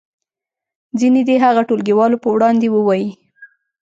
ځینې 0.99 1.21
دې 1.27 1.35
هغه 1.45 1.61
ټولګیوالو 1.67 2.21
په 2.23 2.29
وړاندې 2.35 2.67
ووایي. 2.69 3.09